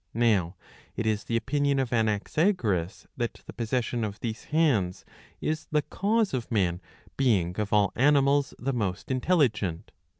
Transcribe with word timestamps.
Now 0.15 0.55
it 0.95 1.05
is 1.05 1.25
the 1.25 1.37
opinion 1.37 1.77
of 1.77 1.91
Anaxagoras, 1.93 3.05
that 3.17 3.41
the 3.45 3.53
possession 3.53 4.03
of 4.03 4.19
these 4.19 4.45
hands 4.45 5.05
is 5.39 5.67
the 5.69 5.83
cause 5.83 6.33
of 6.33 6.51
man 6.51 6.81
being 7.17 7.59
of 7.59 7.71
all 7.71 7.93
animals 7.95 8.55
the 8.57 8.73
most 8.73 9.11
intelligent. 9.11 9.91